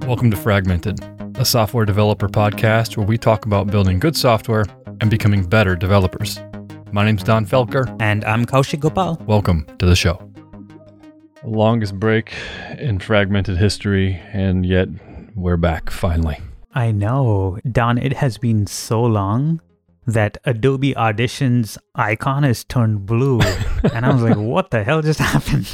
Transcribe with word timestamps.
Welcome 0.00 0.30
to 0.30 0.36
Fragmented, 0.36 1.00
a 1.38 1.44
software 1.44 1.84
developer 1.84 2.26
podcast 2.26 2.96
where 2.96 3.06
we 3.06 3.18
talk 3.18 3.44
about 3.44 3.66
building 3.66 3.98
good 3.98 4.16
software 4.16 4.64
and 5.00 5.10
becoming 5.10 5.44
better 5.44 5.76
developers. 5.76 6.40
My 6.92 7.04
name's 7.04 7.22
Donn 7.22 7.44
Felker. 7.44 7.94
And 8.00 8.24
I'm 8.24 8.46
Kaushik 8.46 8.80
Gopal. 8.80 9.22
Welcome 9.26 9.66
to 9.78 9.84
the 9.84 9.94
show. 9.94 10.20
The 11.42 11.50
longest 11.50 12.00
break 12.00 12.32
in 12.78 13.00
fragmented 13.00 13.58
history, 13.58 14.20
and 14.32 14.64
yet 14.64 14.88
we're 15.34 15.58
back 15.58 15.90
finally. 15.90 16.40
I 16.74 16.90
know. 16.90 17.58
Donn, 17.70 17.98
it 17.98 18.14
has 18.14 18.38
been 18.38 18.66
so 18.66 19.02
long 19.02 19.60
that 20.06 20.38
Adobe 20.44 20.96
Audition's 20.96 21.76
icon 21.94 22.44
has 22.44 22.64
turned 22.64 23.04
blue. 23.04 23.40
and 23.92 24.06
I 24.06 24.12
was 24.12 24.22
like, 24.22 24.36
what 24.36 24.70
the 24.70 24.82
hell 24.82 25.02
just 25.02 25.20
happened? 25.20 25.66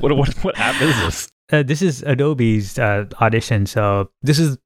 what, 0.00 0.16
what, 0.16 0.32
what 0.44 0.58
app 0.58 0.80
is 0.80 0.96
this? 1.00 1.28
Uh, 1.52 1.62
this 1.62 1.82
is 1.82 2.02
Adobe's 2.02 2.78
uh, 2.78 3.06
Audition. 3.20 3.66
So 3.66 4.10
this 4.22 4.38
is 4.38 4.58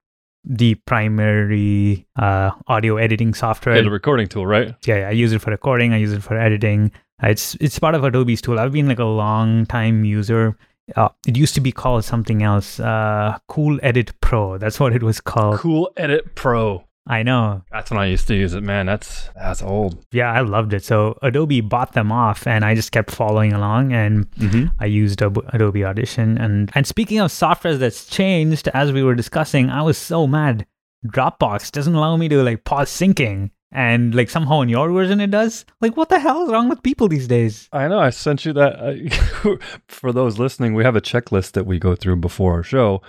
the 0.44 0.74
primary 0.86 2.06
uh, 2.16 2.50
audio 2.66 2.96
editing 2.96 3.32
software. 3.34 3.76
Yeah, 3.76 3.82
the 3.82 3.90
recording 3.90 4.28
tool, 4.28 4.46
right? 4.46 4.74
Yeah, 4.84 5.08
I 5.08 5.12
use 5.12 5.32
it 5.32 5.40
for 5.40 5.50
recording. 5.50 5.92
I 5.92 5.96
use 5.96 6.12
it 6.12 6.22
for 6.22 6.38
editing. 6.38 6.92
Uh, 7.22 7.28
it's 7.28 7.54
it's 7.56 7.78
part 7.78 7.94
of 7.94 8.04
Adobe's 8.04 8.42
tool. 8.42 8.58
I've 8.58 8.72
been 8.72 8.88
like 8.88 8.98
a 8.98 9.04
long 9.04 9.66
time 9.66 10.04
user. 10.04 10.56
Uh, 10.94 11.08
it 11.26 11.36
used 11.36 11.54
to 11.54 11.62
be 11.62 11.72
called 11.72 12.04
something 12.04 12.42
else. 12.42 12.78
Uh, 12.78 13.38
cool 13.48 13.78
Edit 13.82 14.12
Pro. 14.20 14.58
That's 14.58 14.78
what 14.78 14.94
it 14.94 15.02
was 15.02 15.20
called. 15.20 15.58
Cool 15.60 15.90
Edit 15.96 16.34
Pro. 16.34 16.84
I 17.06 17.22
know. 17.22 17.62
That's 17.70 17.90
when 17.90 18.00
I 18.00 18.06
used 18.06 18.28
to 18.28 18.34
use 18.34 18.54
it. 18.54 18.62
Man, 18.62 18.86
that's 18.86 19.28
that's 19.34 19.62
old. 19.62 20.04
Yeah, 20.10 20.32
I 20.32 20.40
loved 20.40 20.72
it. 20.72 20.84
So 20.84 21.18
Adobe 21.20 21.60
bought 21.60 21.92
them 21.92 22.10
off, 22.10 22.46
and 22.46 22.64
I 22.64 22.74
just 22.74 22.92
kept 22.92 23.10
following 23.10 23.52
along, 23.52 23.92
and 23.92 24.30
mm-hmm. 24.32 24.66
I 24.80 24.86
used 24.86 25.20
Adobe 25.20 25.84
Audition. 25.84 26.38
And 26.38 26.70
and 26.74 26.86
speaking 26.86 27.20
of 27.20 27.30
software 27.30 27.76
that's 27.76 28.06
changed, 28.06 28.68
as 28.68 28.90
we 28.90 29.02
were 29.02 29.14
discussing, 29.14 29.68
I 29.68 29.82
was 29.82 29.98
so 29.98 30.26
mad. 30.26 30.66
Dropbox 31.06 31.70
doesn't 31.70 31.94
allow 31.94 32.16
me 32.16 32.28
to 32.30 32.42
like 32.42 32.64
pause 32.64 32.88
syncing 32.88 33.50
and 33.74 34.14
like 34.14 34.30
somehow 34.30 34.60
in 34.60 34.68
your 34.68 34.90
version 34.90 35.20
it 35.20 35.30
does 35.30 35.64
like 35.80 35.96
what 35.96 36.08
the 36.08 36.18
hell 36.18 36.44
is 36.44 36.50
wrong 36.50 36.68
with 36.68 36.82
people 36.82 37.08
these 37.08 37.28
days 37.28 37.68
i 37.72 37.88
know 37.88 37.98
i 37.98 38.08
sent 38.08 38.44
you 38.44 38.52
that 38.52 38.78
uh, 38.78 39.56
for 39.88 40.12
those 40.12 40.38
listening 40.38 40.74
we 40.74 40.84
have 40.84 40.96
a 40.96 41.00
checklist 41.00 41.52
that 41.52 41.66
we 41.66 41.78
go 41.78 41.94
through 41.94 42.16
before 42.16 42.52
our 42.52 42.62
show 42.62 43.02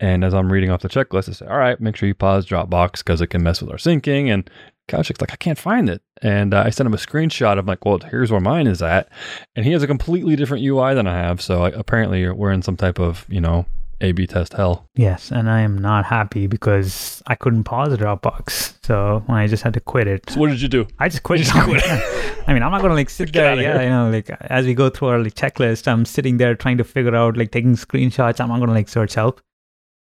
and 0.00 0.24
as 0.24 0.34
i'm 0.34 0.52
reading 0.52 0.70
off 0.70 0.82
the 0.82 0.88
checklist 0.88 1.28
i 1.28 1.32
say 1.32 1.46
all 1.46 1.56
right 1.56 1.80
make 1.80 1.96
sure 1.96 2.08
you 2.08 2.14
pause 2.14 2.44
dropbox 2.44 2.98
because 2.98 3.20
it 3.20 3.28
can 3.28 3.42
mess 3.42 3.62
with 3.62 3.70
our 3.70 3.76
syncing 3.76 4.28
and 4.28 4.50
Kaushik's 4.88 5.20
like, 5.20 5.32
I 5.32 5.36
can't 5.36 5.58
find 5.58 5.88
it. 5.90 6.00
And 6.22 6.54
uh, 6.54 6.62
I 6.64 6.70
sent 6.70 6.86
him 6.86 6.94
a 6.94 6.96
screenshot 6.96 7.58
of 7.58 7.66
like, 7.66 7.84
well, 7.84 7.98
here's 8.10 8.32
where 8.32 8.40
mine 8.40 8.66
is 8.66 8.80
at. 8.80 9.10
And 9.54 9.66
he 9.66 9.72
has 9.72 9.82
a 9.82 9.86
completely 9.86 10.34
different 10.34 10.64
UI 10.64 10.94
than 10.94 11.06
I 11.06 11.14
have. 11.14 11.42
So 11.42 11.66
apparently 11.66 12.26
we're 12.30 12.52
in 12.52 12.62
some 12.62 12.76
type 12.76 12.98
of, 12.98 13.26
you 13.28 13.40
know, 13.40 13.66
a 14.00 14.12
B 14.12 14.26
test 14.26 14.52
hell. 14.52 14.88
Yes, 14.94 15.30
and 15.30 15.50
I 15.50 15.60
am 15.60 15.76
not 15.76 16.04
happy 16.04 16.46
because 16.46 17.22
I 17.26 17.34
couldn't 17.34 17.64
pause 17.64 17.96
Dropbox, 17.96 18.84
so 18.84 19.24
I 19.28 19.46
just 19.46 19.62
had 19.62 19.74
to 19.74 19.80
quit 19.80 20.06
it. 20.06 20.30
So 20.30 20.40
what 20.40 20.50
did 20.50 20.60
you 20.60 20.68
do? 20.68 20.86
I 20.98 21.08
just 21.08 21.22
quit. 21.22 21.40
Just 21.40 21.52
quit. 21.52 21.82
I 22.46 22.54
mean, 22.54 22.62
I'm 22.62 22.70
not 22.70 22.80
gonna 22.80 22.94
like 22.94 23.10
sit 23.10 23.32
there. 23.32 23.60
Yeah, 23.60 23.82
you 23.82 23.88
know, 23.88 24.10
like 24.10 24.30
as 24.42 24.66
we 24.66 24.74
go 24.74 24.88
through 24.90 25.08
our 25.08 25.18
like 25.18 25.34
checklist, 25.34 25.88
I'm 25.88 26.04
sitting 26.04 26.36
there 26.36 26.54
trying 26.54 26.78
to 26.78 26.84
figure 26.84 27.14
out 27.14 27.36
like 27.36 27.50
taking 27.50 27.74
screenshots. 27.76 28.40
I'm 28.40 28.48
not 28.48 28.60
gonna 28.60 28.72
like 28.72 28.88
search 28.88 29.14
help. 29.14 29.40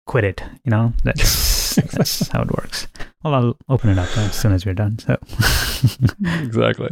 Quit 0.06 0.24
it. 0.24 0.42
You 0.64 0.70
know, 0.70 0.92
that's 1.04 1.74
that's 1.74 2.28
how 2.28 2.42
it 2.42 2.50
works. 2.52 2.86
Well, 3.24 3.34
I'll 3.34 3.56
open 3.68 3.90
it 3.90 3.98
up 3.98 4.16
as 4.16 4.34
soon 4.34 4.52
as 4.52 4.64
we're 4.64 4.74
done. 4.74 4.98
So 4.98 5.16
exactly. 6.24 6.90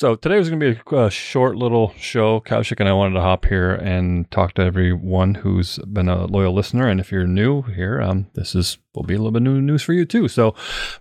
So 0.00 0.14
today 0.14 0.38
was 0.38 0.48
going 0.48 0.60
to 0.60 0.72
be 0.72 0.96
a, 0.96 0.96
a, 0.96 1.10
short 1.10 1.56
little 1.56 1.92
show. 1.98 2.40
Kaushik 2.40 2.80
and 2.80 2.88
I 2.88 2.94
wanted 2.94 3.16
to 3.16 3.20
hop 3.20 3.44
here 3.44 3.74
and 3.74 4.30
talk 4.30 4.54
to 4.54 4.62
everyone 4.62 5.34
who's 5.34 5.78
been 5.80 6.08
a 6.08 6.24
loyal 6.24 6.54
listener. 6.54 6.88
And 6.88 7.00
if 7.00 7.12
you're 7.12 7.26
new 7.26 7.60
here, 7.60 8.00
um, 8.00 8.26
this 8.32 8.54
is 8.54 8.78
will 8.94 9.02
be 9.04 9.14
a 9.14 9.18
little 9.18 9.32
bit 9.32 9.42
new 9.42 9.60
news 9.60 9.82
for 9.82 9.92
you 9.92 10.04
too. 10.04 10.28
So, 10.28 10.54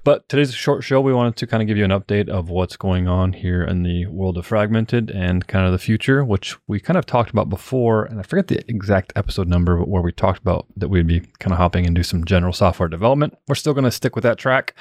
but 0.04 0.28
today's 0.30 0.54
short 0.54 0.84
show. 0.84 1.02
We 1.02 1.14
wanted 1.14 1.36
to 1.38 1.48
kind 1.48 1.62
of 1.62 1.68
give 1.68 1.78
you 1.78 1.86
an 1.86 1.92
update 1.92 2.30
of 2.30 2.50
what's 2.50 2.78
going 2.78 3.08
on 3.08 3.34
here 3.34 3.64
in 3.64 3.84
the 3.84 4.06
world 4.08 4.38
of 4.38 4.46
Fragmented 4.46 5.10
and 5.10 5.48
kind 5.48 5.66
of 5.66 5.72
the 5.72 5.80
future, 5.80 6.24
which 6.24 6.56
we 6.68 6.80
kind 6.80 6.98
of 6.98 7.06
talked 7.06 7.32
about 7.32 7.50
before. 7.50 8.06
And 8.06 8.20
I 8.20 8.24
forget 8.24 8.48
the 8.48 8.64
exact 8.70 9.14
episode 9.16 9.48
number, 9.48 9.78
but 9.78 9.88
where 9.88 10.02
we 10.02 10.12
talked 10.12 10.42
about 10.42 10.68
that 10.78 10.90
we'd 10.90 11.08
be 11.08 11.22
kind 11.40 11.52
of 11.52 11.58
hopping 11.58 11.86
and 11.86 11.96
do 11.96 12.04
some 12.04 12.26
general 12.26 12.54
software 12.54 12.90
development. 12.90 13.38
We're 13.48 13.56
still 13.56 13.74
going 13.74 13.86
to 13.86 13.92
stick 13.92 14.16
with 14.16 14.24
that 14.24 14.38
track, 14.38 14.76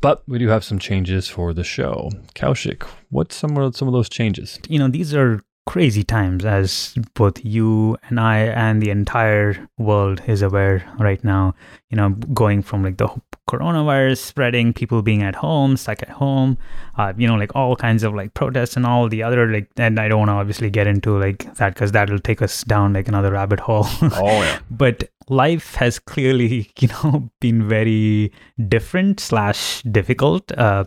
but 0.00 0.22
we 0.26 0.38
do 0.38 0.48
have 0.48 0.64
some 0.64 0.78
changes 0.78 1.28
for 1.28 1.52
the 1.52 1.64
show. 1.64 2.10
Kaushik, 2.34 2.82
what's 3.10 3.36
some 3.36 3.56
of 3.56 3.76
some 3.76 3.88
of 3.88 3.92
those 3.92 4.08
changes? 4.08 4.58
You 4.68 4.78
know, 4.78 4.88
these 4.88 5.14
are 5.14 5.42
crazy 5.70 6.02
times, 6.02 6.44
as 6.44 6.96
both 7.14 7.44
you 7.44 7.96
and 8.08 8.18
I 8.18 8.38
and 8.38 8.82
the 8.82 8.90
entire 8.90 9.68
world 9.78 10.20
is 10.26 10.42
aware 10.42 10.84
right 10.98 11.22
now. 11.22 11.54
You 11.90 11.96
know, 11.96 12.10
going 12.34 12.60
from 12.60 12.82
like 12.82 12.96
the 12.96 13.08
coronavirus 13.48 14.18
spreading, 14.18 14.72
people 14.72 15.00
being 15.00 15.22
at 15.22 15.36
home, 15.36 15.76
stuck 15.76 16.02
at 16.02 16.08
home, 16.08 16.58
uh, 16.98 17.12
you 17.16 17.28
know, 17.28 17.36
like 17.36 17.54
all 17.54 17.76
kinds 17.76 18.02
of 18.02 18.14
like 18.14 18.34
protests 18.34 18.76
and 18.76 18.84
all 18.84 19.08
the 19.08 19.22
other 19.22 19.46
like. 19.46 19.68
And 19.76 20.00
I 20.00 20.08
don't 20.08 20.18
want 20.18 20.30
to 20.30 20.32
obviously 20.32 20.70
get 20.70 20.88
into 20.88 21.16
like 21.16 21.54
that 21.54 21.74
because 21.74 21.92
that'll 21.92 22.18
take 22.18 22.42
us 22.42 22.64
down 22.64 22.92
like 22.92 23.06
another 23.06 23.30
rabbit 23.30 23.60
hole. 23.60 23.86
oh 24.02 24.42
yeah. 24.42 24.58
but 24.72 25.04
life 25.28 25.76
has 25.76 26.00
clearly, 26.00 26.72
you 26.80 26.88
know, 26.88 27.30
been 27.38 27.68
very 27.68 28.32
different 28.68 29.20
slash 29.20 29.82
difficult. 29.82 30.50
Uh, 30.50 30.86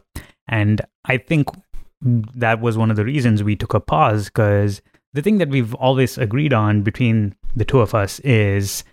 and 0.49 0.81
I 1.05 1.19
think 1.19 1.47
that 2.03 2.61
was 2.61 2.77
one 2.77 2.91
of 2.91 2.97
the 2.97 3.05
reasons 3.05 3.43
we 3.43 3.55
took 3.55 3.73
a 3.73 3.79
pause 3.79 4.25
because 4.25 4.81
the 5.13 5.21
thing 5.21 5.37
that 5.37 5.49
we've 5.49 5.73
always 5.75 6.17
agreed 6.17 6.53
on 6.53 6.81
between 6.81 7.35
the 7.55 7.65
two 7.65 7.79
of 7.79 7.95
us 7.95 8.19
is 8.19 8.83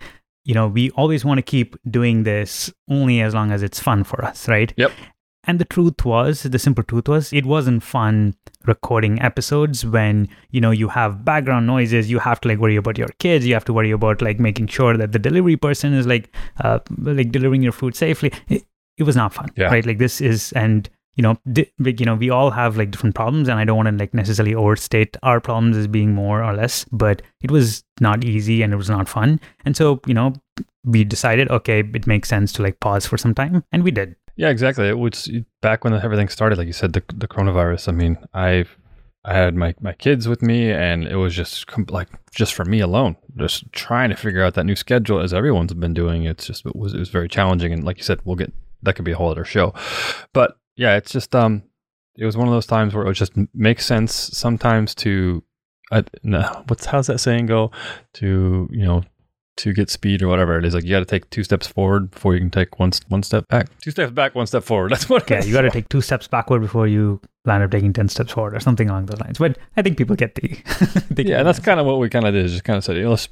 you 0.45 0.53
know 0.53 0.67
we 0.67 0.89
always 0.91 1.25
want 1.25 1.37
to 1.37 1.41
keep 1.41 1.75
doing 1.89 2.23
this 2.23 2.71
only 2.89 3.21
as 3.21 3.33
long 3.33 3.51
as 3.51 3.63
it's 3.63 3.79
fun 3.79 4.03
for 4.03 4.23
us 4.23 4.47
right? 4.47 4.73
Yep. 4.77 4.91
And 5.45 5.57
the 5.57 5.65
truth 5.65 6.05
was 6.05 6.43
the 6.43 6.59
simple 6.59 6.83
truth 6.83 7.07
was 7.07 7.33
it 7.33 7.45
wasn't 7.45 7.81
fun 7.81 8.35
recording 8.65 9.19
episodes 9.21 9.83
when 9.83 10.29
you 10.51 10.61
know 10.61 10.69
you 10.71 10.87
have 10.87 11.25
background 11.25 11.65
noises 11.65 12.11
you 12.11 12.19
have 12.19 12.39
to 12.41 12.47
like 12.47 12.59
worry 12.59 12.75
about 12.75 12.97
your 12.97 13.09
kids 13.19 13.45
you 13.45 13.55
have 13.55 13.65
to 13.65 13.73
worry 13.73 13.89
about 13.89 14.21
like 14.21 14.39
making 14.39 14.67
sure 14.67 14.95
that 14.95 15.11
the 15.11 15.19
delivery 15.19 15.57
person 15.57 15.93
is 15.93 16.05
like 16.05 16.33
uh 16.63 16.79
like 16.99 17.31
delivering 17.31 17.63
your 17.63 17.71
food 17.71 17.95
safely. 17.95 18.31
It, 18.47 18.63
it 18.97 19.03
was 19.03 19.15
not 19.15 19.33
fun 19.33 19.49
yeah. 19.55 19.65
right? 19.65 19.85
Like 19.85 19.97
this 19.97 20.21
is 20.21 20.51
and 20.51 20.87
you 21.15 21.21
know, 21.23 21.37
di- 21.51 21.71
you 21.79 22.05
know, 22.05 22.15
we 22.15 22.29
all 22.29 22.51
have 22.51 22.77
like 22.77 22.91
different 22.91 23.15
problems, 23.15 23.47
and 23.47 23.59
I 23.59 23.65
don't 23.65 23.77
want 23.77 23.89
to 23.89 23.95
like 23.95 24.13
necessarily 24.13 24.55
overstate 24.55 25.17
our 25.23 25.39
problems 25.39 25.77
as 25.77 25.87
being 25.87 26.13
more 26.13 26.43
or 26.43 26.53
less, 26.53 26.85
but 26.91 27.21
it 27.41 27.51
was 27.51 27.83
not 27.99 28.23
easy 28.23 28.61
and 28.61 28.73
it 28.73 28.77
was 28.77 28.89
not 28.89 29.09
fun, 29.09 29.39
and 29.65 29.75
so 29.75 29.99
you 30.05 30.13
know, 30.13 30.33
we 30.83 31.03
decided, 31.03 31.49
okay, 31.49 31.79
it 31.79 32.07
makes 32.07 32.29
sense 32.29 32.51
to 32.53 32.61
like 32.63 32.79
pause 32.79 33.05
for 33.05 33.17
some 33.17 33.35
time, 33.35 33.63
and 33.71 33.83
we 33.83 33.91
did. 33.91 34.15
Yeah, 34.35 34.49
exactly. 34.49 34.87
It 34.87 34.97
was 34.97 35.29
back 35.61 35.83
when 35.83 35.93
everything 35.93 36.29
started, 36.29 36.57
like 36.57 36.67
you 36.67 36.73
said, 36.73 36.93
the 36.93 37.03
the 37.13 37.27
coronavirus. 37.27 37.89
I 37.89 37.91
mean, 37.91 38.17
I 38.33 38.65
I 39.23 39.33
had 39.33 39.55
my 39.55 39.75
my 39.79 39.93
kids 39.93 40.27
with 40.27 40.41
me, 40.41 40.71
and 40.71 41.05
it 41.07 41.17
was 41.17 41.35
just 41.35 41.65
like 41.91 42.07
just 42.33 42.53
for 42.53 42.65
me 42.65 42.79
alone, 42.79 43.17
just 43.37 43.71
trying 43.71 44.09
to 44.09 44.15
figure 44.15 44.43
out 44.43 44.55
that 44.55 44.65
new 44.65 44.75
schedule 44.75 45.19
as 45.19 45.33
everyone's 45.33 45.73
been 45.73 45.93
doing. 45.93 46.23
It's 46.23 46.47
just 46.47 46.65
it 46.65 46.75
was 46.75 46.93
it 46.93 46.99
was 46.99 47.09
very 47.09 47.27
challenging, 47.27 47.71
and 47.71 47.83
like 47.83 47.97
you 47.97 48.03
said, 48.03 48.21
we'll 48.23 48.35
get 48.35 48.51
that 48.81 48.95
could 48.95 49.05
be 49.05 49.11
a 49.11 49.17
whole 49.17 49.29
other 49.29 49.45
show, 49.45 49.73
but 50.33 50.57
yeah, 50.81 50.97
it's 50.97 51.11
just 51.11 51.35
um, 51.35 51.61
it 52.15 52.25
was 52.25 52.35
one 52.35 52.47
of 52.47 52.53
those 52.53 52.65
times 52.65 52.95
where 52.95 53.05
it 53.05 53.13
just 53.13 53.33
makes 53.53 53.85
sense 53.85 54.13
sometimes 54.13 54.95
to, 54.95 55.43
uh, 55.91 56.01
no, 56.23 56.63
what's 56.67 56.85
how's 56.85 57.05
that 57.05 57.19
saying 57.19 57.45
go? 57.45 57.69
To 58.13 58.67
you 58.71 58.83
know, 58.83 59.03
to 59.57 59.73
get 59.73 59.91
speed 59.91 60.23
or 60.23 60.27
whatever 60.27 60.57
it 60.57 60.65
is. 60.65 60.73
Like 60.73 60.83
you 60.83 60.89
got 60.89 60.99
to 61.01 61.05
take 61.05 61.29
two 61.29 61.43
steps 61.43 61.67
forward 61.67 62.09
before 62.09 62.33
you 62.33 62.39
can 62.39 62.49
take 62.49 62.79
one 62.79 62.91
one 63.09 63.21
step 63.21 63.47
back. 63.47 63.67
Two 63.81 63.91
steps 63.91 64.11
back, 64.11 64.33
one 64.33 64.47
step 64.47 64.63
forward. 64.63 64.91
That's 64.91 65.07
what. 65.07 65.29
Yeah, 65.29 65.43
you 65.43 65.53
got 65.53 65.61
to 65.61 65.69
take 65.69 65.87
two 65.87 66.01
steps 66.01 66.27
backward 66.27 66.61
before 66.61 66.87
you 66.87 67.21
land 67.45 67.63
up 67.63 67.69
taking 67.69 67.93
ten 67.93 68.09
steps 68.09 68.31
forward 68.31 68.55
or 68.55 68.59
something 68.59 68.89
along 68.89 69.05
those 69.05 69.19
lines. 69.19 69.37
But 69.37 69.59
I 69.77 69.83
think 69.83 69.99
people 69.99 70.15
get 70.15 70.33
the. 70.33 70.57
yeah, 71.23 71.43
that's 71.43 71.59
kind 71.59 71.79
of 71.79 71.85
what 71.85 71.99
we 71.99 72.09
kind 72.09 72.25
of 72.25 72.33
did. 72.33 72.47
Just 72.47 72.63
kind 72.63 72.77
of 72.77 72.83
said, 72.83 72.97
let's 72.97 73.29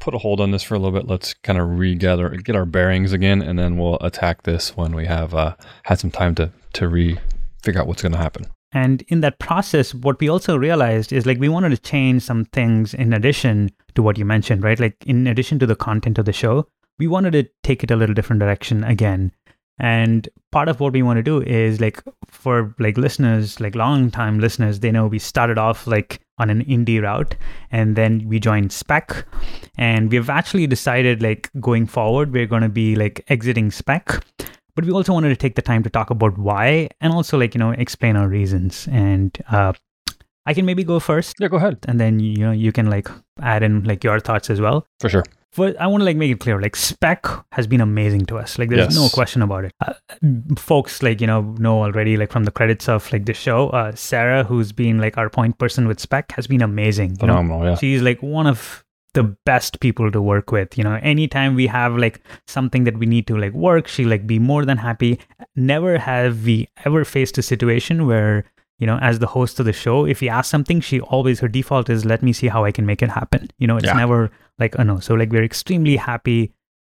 put 0.00 0.16
a 0.16 0.18
hold 0.18 0.40
on 0.40 0.50
this 0.50 0.64
for 0.64 0.74
a 0.74 0.80
little 0.80 0.98
bit. 0.98 1.08
Let's 1.08 1.32
kind 1.32 1.60
of 1.60 1.78
regather, 1.78 2.28
get 2.30 2.56
our 2.56 2.64
bearings 2.64 3.12
again, 3.12 3.40
and 3.40 3.56
then 3.56 3.78
we'll 3.78 3.98
attack 4.00 4.42
this 4.42 4.76
when 4.76 4.96
we 4.96 5.06
have 5.06 5.32
uh, 5.32 5.54
had 5.84 6.00
some 6.00 6.10
time 6.10 6.34
to 6.36 6.50
to 6.74 6.88
re 6.88 7.18
figure 7.62 7.80
out 7.80 7.86
what's 7.86 8.02
going 8.02 8.12
to 8.12 8.18
happen. 8.18 8.46
And 8.72 9.02
in 9.08 9.20
that 9.20 9.38
process, 9.38 9.94
what 9.94 10.20
we 10.20 10.28
also 10.28 10.56
realized 10.56 11.12
is 11.12 11.26
like 11.26 11.40
we 11.40 11.48
wanted 11.48 11.70
to 11.70 11.78
change 11.78 12.22
some 12.22 12.44
things 12.46 12.92
in 12.94 13.12
addition 13.12 13.70
to 13.94 14.02
what 14.02 14.18
you 14.18 14.24
mentioned, 14.24 14.62
right? 14.62 14.78
Like 14.78 14.96
in 15.06 15.26
addition 15.26 15.58
to 15.60 15.66
the 15.66 15.76
content 15.76 16.18
of 16.18 16.26
the 16.26 16.32
show, 16.32 16.66
we 16.98 17.06
wanted 17.06 17.32
to 17.32 17.48
take 17.62 17.82
it 17.82 17.90
a 17.90 17.96
little 17.96 18.14
different 18.14 18.40
direction 18.40 18.84
again. 18.84 19.32
And 19.80 20.28
part 20.50 20.68
of 20.68 20.80
what 20.80 20.92
we 20.92 21.02
want 21.02 21.18
to 21.18 21.22
do 21.22 21.40
is 21.40 21.80
like 21.80 22.02
for 22.26 22.74
like 22.78 22.98
listeners, 22.98 23.60
like 23.60 23.74
long 23.74 24.10
time 24.10 24.40
listeners, 24.40 24.80
they 24.80 24.90
know 24.90 25.06
we 25.06 25.20
started 25.20 25.56
off 25.56 25.86
like 25.86 26.20
on 26.38 26.50
an 26.50 26.64
indie 26.64 27.02
route 27.02 27.34
and 27.70 27.96
then 27.96 28.26
we 28.26 28.38
joined 28.38 28.72
spec 28.72 29.26
and 29.76 30.10
we've 30.10 30.30
actually 30.30 30.66
decided 30.66 31.22
like 31.22 31.50
going 31.60 31.86
forward 31.86 32.32
we're 32.32 32.46
going 32.46 32.62
to 32.62 32.68
be 32.68 32.94
like 32.94 33.24
exiting 33.28 33.70
spec 33.70 34.24
but 34.78 34.84
we 34.84 34.92
also 34.92 35.12
wanted 35.12 35.30
to 35.30 35.34
take 35.34 35.56
the 35.56 35.62
time 35.62 35.82
to 35.82 35.90
talk 35.90 36.10
about 36.10 36.38
why 36.38 36.88
and 37.00 37.12
also 37.12 37.36
like 37.36 37.52
you 37.52 37.58
know 37.58 37.70
explain 37.72 38.14
our 38.14 38.28
reasons 38.28 38.86
and 38.92 39.42
uh, 39.50 39.72
i 40.46 40.54
can 40.54 40.64
maybe 40.64 40.84
go 40.84 41.00
first 41.00 41.34
yeah 41.40 41.48
go 41.48 41.56
ahead 41.56 41.76
and 41.88 41.98
then 41.98 42.20
you 42.20 42.36
know 42.44 42.52
you 42.52 42.70
can 42.70 42.88
like 42.88 43.08
add 43.42 43.64
in 43.64 43.82
like 43.82 44.04
your 44.04 44.20
thoughts 44.20 44.50
as 44.50 44.60
well 44.60 44.86
for 45.00 45.08
sure 45.08 45.24
but 45.56 45.80
I 45.80 45.86
want 45.86 46.02
to 46.02 46.04
like 46.04 46.16
make 46.16 46.30
it 46.30 46.40
clear, 46.40 46.60
like 46.60 46.76
spec 46.76 47.26
has 47.52 47.66
been 47.66 47.80
amazing 47.80 48.26
to 48.26 48.36
us. 48.36 48.58
Like 48.58 48.68
there's 48.68 48.94
Yes. 48.94 48.94
no 48.94 49.08
question 49.08 49.40
about 49.42 49.64
it. 49.64 49.72
Uh, 49.84 49.94
folks 50.56 51.02
like 51.02 51.22
you 51.22 51.26
know 51.26 51.40
know 51.58 51.82
already 51.82 52.16
like 52.18 52.30
from 52.30 52.44
the 52.44 52.50
credits 52.50 52.86
of 52.88 53.10
like 53.12 53.24
the 53.24 53.32
show. 53.34 53.70
Uh, 53.70 53.92
Sarah, 53.94 54.44
who's 54.44 54.72
been 54.72 54.98
like 54.98 55.16
our 55.16 55.30
point 55.30 55.56
person 55.58 55.88
with 55.88 55.98
spec, 56.00 56.32
has 56.32 56.46
been 56.46 56.60
amazing. 56.62 57.16
You 57.20 57.28
know, 57.28 57.64
yeah. 57.64 57.74
she's 57.76 58.02
like 58.02 58.22
one 58.22 58.46
of 58.46 58.84
the 59.18 59.24
best 59.50 59.80
people 59.84 60.10
to 60.16 60.20
work 60.32 60.52
with 60.56 60.76
you 60.78 60.84
know 60.86 60.96
anytime 61.12 61.54
we 61.60 61.66
have 61.78 61.96
like 62.04 62.20
something 62.56 62.84
that 62.88 62.98
we 63.02 63.06
need 63.14 63.26
to 63.30 63.36
like 63.44 63.54
work 63.68 63.88
she 63.94 64.04
like 64.12 64.26
be 64.34 64.38
more 64.50 64.64
than 64.70 64.78
happy. 64.88 65.12
Never 65.72 65.92
have 65.98 66.44
we 66.50 66.56
ever 66.84 67.04
faced 67.14 67.38
a 67.42 67.42
situation 67.52 68.06
where 68.10 68.44
you 68.82 68.86
know 68.90 68.98
as 69.10 69.18
the 69.18 69.30
host 69.36 69.58
of 69.60 69.66
the 69.70 69.72
show 69.84 69.96
if 70.14 70.20
we 70.24 70.28
ask 70.40 70.50
something 70.56 70.80
she 70.88 71.00
always 71.00 71.40
her 71.40 71.48
default 71.56 71.90
is 71.94 72.04
let 72.12 72.22
me 72.28 72.32
see 72.40 72.48
how 72.56 72.64
i 72.68 72.72
can 72.76 72.86
make 72.92 73.02
it 73.06 73.10
happen. 73.20 73.48
You 73.58 73.66
know 73.72 73.76
it's 73.80 73.86
Yeah. 73.90 74.04
never 74.04 74.30
like 74.64 74.78
oh 74.78 74.84
no. 74.92 75.00
So 75.00 75.14
like 75.14 75.30
we're 75.32 75.44
extremely 75.52 75.96
happy 75.96 76.40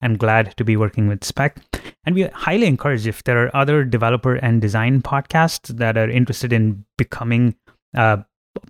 and 0.05 0.19
glad 0.19 0.57
to 0.57 0.65
be 0.65 0.77
working 0.77 1.07
with 1.09 1.23
spec. 1.25 1.59
And 2.05 2.15
we 2.17 2.23
highly 2.47 2.67
encourage 2.67 3.07
if 3.07 3.23
there 3.25 3.39
are 3.45 3.51
other 3.63 3.85
developer 3.85 4.35
and 4.35 4.61
design 4.61 5.01
podcasts 5.03 5.69
that 5.83 5.97
are 5.97 6.11
interested 6.11 6.53
in 6.53 6.85
becoming 6.99 7.55
uh, 8.05 8.17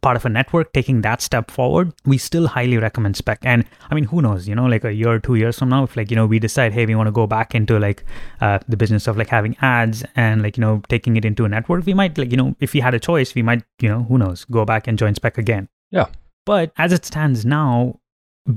part 0.01 0.17
of 0.17 0.25
a 0.25 0.29
network 0.29 0.73
taking 0.73 1.01
that 1.03 1.21
step 1.21 1.51
forward 1.51 1.93
we 2.05 2.19
still 2.19 2.47
highly 2.47 2.79
recommend 2.79 3.17
spec. 3.17 3.39
And 3.43 3.65
i 3.91 3.95
mean 3.95 4.05
who 4.05 4.23
knows 4.23 4.49
you 4.49 4.55
know 4.55 4.67
like 4.67 4.85
a 4.85 4.93
year 4.93 5.11
or 5.11 5.19
two 5.19 5.35
years 5.35 5.59
from 5.59 5.69
now 5.69 5.85
if 5.85 5.97
like 5.97 6.11
you 6.11 6.17
know 6.17 6.27
we 6.27 6.39
decide 6.39 6.73
hey 6.73 6.87
we 6.87 6.95
want 6.95 7.07
to 7.09 7.13
go 7.13 7.27
back 7.27 7.55
into 7.55 7.79
like 7.79 8.05
uh, 8.41 8.59
the 8.69 8.77
business 8.77 9.07
of 9.07 9.17
like 9.17 9.29
having 9.29 9.57
ads 9.61 10.05
and 10.17 10.43
like 10.43 10.57
you 10.57 10.61
know 10.61 10.83
taking 10.89 11.17
it 11.17 11.25
into 11.25 11.45
a 11.45 11.49
network 11.49 11.85
we 11.87 11.95
might 11.95 12.17
like 12.17 12.31
you 12.31 12.37
know 12.37 12.55
if 12.61 12.73
we 12.73 12.81
had 12.81 12.95
a 12.95 13.01
choice 13.01 13.35
we 13.35 13.43
might 13.43 13.63
you 13.81 13.89
know 13.89 14.03
who 14.05 14.19
knows 14.19 14.45
go 14.47 14.65
back 14.65 14.87
and 14.87 14.99
join 14.99 15.15
spec 15.15 15.39
again. 15.39 15.69
Yeah. 15.91 16.07
but 16.47 16.73
as 16.79 16.93
it 16.93 17.05
stands 17.05 17.45
now 17.45 18.01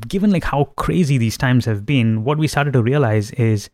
given 0.08 0.32
like 0.32 0.44
how 0.44 0.66
crazy 0.78 1.18
these 1.18 1.38
times 1.38 1.66
have 1.66 1.86
been 1.86 2.24
what 2.24 2.38
we 2.38 2.48
started 2.48 2.74
to 2.74 2.82
realize 2.82 3.32
is 3.32 3.70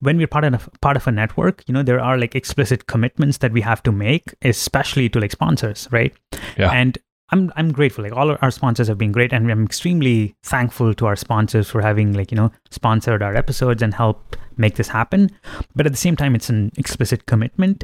when 0.00 0.18
we're 0.18 0.26
part 0.26 0.44
of 0.44 0.68
part 0.82 0.96
of 0.96 1.06
a 1.06 1.12
network 1.12 1.64
you 1.66 1.72
know 1.72 1.82
there 1.82 2.00
are 2.00 2.18
like 2.18 2.34
explicit 2.34 2.86
commitments 2.86 3.38
that 3.38 3.52
we 3.52 3.62
have 3.62 3.82
to 3.82 3.90
make 3.90 4.34
especially 4.42 5.08
to 5.08 5.18
like 5.18 5.30
sponsors 5.30 5.88
right 5.90 6.14
Yeah. 6.58 6.70
and 6.70 6.98
I'm 7.30 7.50
I'm 7.56 7.72
grateful. 7.72 8.04
Like 8.04 8.12
all 8.12 8.30
of 8.30 8.38
our 8.42 8.50
sponsors 8.50 8.86
have 8.88 8.98
been 8.98 9.10
great, 9.12 9.32
and 9.32 9.50
I'm 9.50 9.64
extremely 9.64 10.34
thankful 10.44 10.92
to 10.94 11.06
our 11.06 11.16
sponsors 11.16 11.68
for 11.70 11.80
having 11.80 12.12
like 12.12 12.30
you 12.30 12.36
know 12.36 12.52
sponsored 12.70 13.22
our 13.22 13.34
episodes 13.34 13.82
and 13.82 13.94
help 13.94 14.36
make 14.56 14.76
this 14.76 14.88
happen. 14.88 15.30
But 15.74 15.86
at 15.86 15.92
the 15.92 15.98
same 15.98 16.16
time, 16.16 16.34
it's 16.34 16.50
an 16.50 16.70
explicit 16.76 17.26
commitment, 17.26 17.82